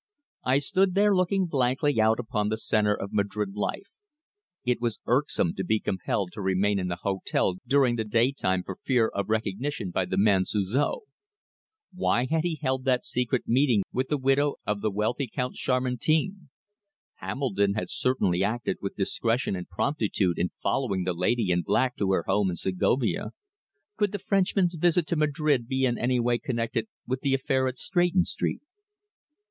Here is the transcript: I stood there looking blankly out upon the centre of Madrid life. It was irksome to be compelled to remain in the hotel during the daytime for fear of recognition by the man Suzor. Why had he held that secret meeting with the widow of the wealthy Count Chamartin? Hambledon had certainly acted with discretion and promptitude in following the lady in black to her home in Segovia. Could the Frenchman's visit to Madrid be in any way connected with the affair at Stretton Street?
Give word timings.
I 0.43 0.57
stood 0.57 0.95
there 0.95 1.15
looking 1.15 1.45
blankly 1.45 2.01
out 2.01 2.19
upon 2.19 2.49
the 2.49 2.57
centre 2.57 2.95
of 2.95 3.13
Madrid 3.13 3.53
life. 3.53 3.91
It 4.65 4.81
was 4.81 4.97
irksome 5.05 5.53
to 5.53 5.63
be 5.63 5.79
compelled 5.79 6.31
to 6.31 6.41
remain 6.41 6.79
in 6.79 6.87
the 6.87 6.95
hotel 7.03 7.57
during 7.67 7.97
the 7.97 8.03
daytime 8.03 8.63
for 8.63 8.79
fear 8.83 9.09
of 9.09 9.29
recognition 9.29 9.91
by 9.91 10.05
the 10.05 10.17
man 10.17 10.43
Suzor. 10.45 11.01
Why 11.93 12.25
had 12.25 12.43
he 12.43 12.55
held 12.55 12.83
that 12.85 13.05
secret 13.05 13.43
meeting 13.45 13.83
with 13.93 14.07
the 14.07 14.17
widow 14.17 14.55
of 14.65 14.81
the 14.81 14.89
wealthy 14.89 15.27
Count 15.27 15.53
Chamartin? 15.53 16.49
Hambledon 17.17 17.75
had 17.75 17.91
certainly 17.91 18.43
acted 18.43 18.77
with 18.81 18.95
discretion 18.95 19.55
and 19.55 19.69
promptitude 19.69 20.39
in 20.39 20.49
following 20.63 21.03
the 21.03 21.13
lady 21.13 21.51
in 21.51 21.61
black 21.61 21.95
to 21.97 22.11
her 22.13 22.23
home 22.25 22.49
in 22.49 22.55
Segovia. 22.55 23.33
Could 23.97 24.13
the 24.13 24.17
Frenchman's 24.17 24.73
visit 24.79 25.05
to 25.09 25.15
Madrid 25.15 25.67
be 25.67 25.85
in 25.85 25.99
any 25.99 26.19
way 26.19 26.39
connected 26.39 26.87
with 27.05 27.21
the 27.21 27.35
affair 27.35 27.67
at 27.67 27.77
Stretton 27.77 28.25
Street? 28.25 28.63